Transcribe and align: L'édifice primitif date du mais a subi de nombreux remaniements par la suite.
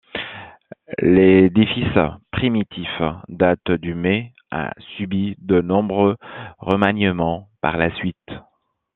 L'édifice 0.97 1.95
primitif 2.31 2.89
date 3.27 3.69
du 3.69 3.93
mais 3.93 4.33
a 4.49 4.73
subi 4.97 5.35
de 5.37 5.61
nombreux 5.61 6.17
remaniements 6.57 7.49
par 7.61 7.77
la 7.77 7.93
suite. 7.97 8.17